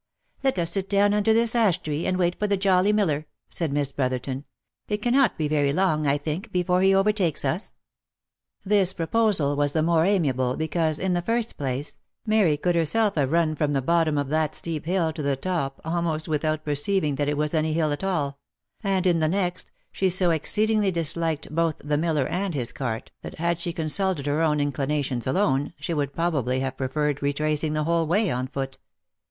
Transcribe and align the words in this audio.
"Let 0.43 0.57
us 0.57 0.71
sit 0.71 0.89
down 0.89 1.13
under 1.13 1.31
this 1.31 1.53
ash 1.53 1.79
tree, 1.79 2.07
and 2.07 2.17
wait 2.17 2.39
for 2.39 2.47
the 2.47 2.57
jolly 2.57 2.91
miller," 2.91 3.27
said 3.49 3.71
Miss 3.71 3.91
Brotherton," 3.91 4.45
it 4.89 4.99
cannot 4.99 5.37
be 5.37 5.47
very 5.47 5.71
long, 5.71 6.07
I 6.07 6.17
think, 6.17 6.51
before 6.51 6.81
he 6.81 6.91
overtakes 6.95 7.45
us." 7.45 7.73
This 8.63 8.93
proposal 8.93 9.55
was 9.55 9.73
the 9.73 9.83
more 9.83 10.03
amiable, 10.03 10.57
because, 10.57 10.97
in 10.97 11.13
the 11.13 11.21
first 11.21 11.55
place, 11.55 11.99
Mary 12.25 12.57
could 12.57 12.73
herself 12.73 13.13
have 13.13 13.31
run 13.31 13.53
from 13.53 13.73
the 13.73 13.81
bottom 13.83 14.17
of 14.17 14.29
that 14.29 14.55
steep 14.55 14.87
hill 14.87 15.13
to 15.13 15.21
the 15.21 15.35
top, 15.35 15.79
almost 15.85 16.27
without 16.27 16.65
perceiving 16.65 17.13
that 17.17 17.29
it 17.29 17.37
was 17.37 17.53
any 17.53 17.73
hill 17.73 17.91
at 17.91 18.03
all; 18.03 18.39
and 18.83 19.05
in 19.05 19.19
the 19.19 19.29
next, 19.29 19.69
she 19.91 20.09
so 20.09 20.31
exceedingly 20.31 20.89
disliked 20.89 21.53
both 21.53 21.75
the 21.77 21.95
miller 21.95 22.25
and 22.25 22.55
his 22.55 22.71
cart, 22.71 23.11
that 23.21 23.35
had 23.35 23.61
she 23.61 23.71
consulted 23.71 24.25
her 24.25 24.41
own 24.41 24.59
inclinations 24.59 25.27
alone, 25.27 25.73
she 25.77 25.93
would 25.93 26.11
probably 26.11 26.59
have 26.59 26.75
preferred 26.75 27.21
retracing 27.21 27.73
the 27.73 27.83
whole 27.83 28.07
way 28.07 28.31
on 28.31 28.47
foot. 28.47 28.79